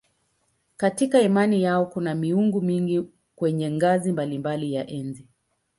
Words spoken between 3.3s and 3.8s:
kwenye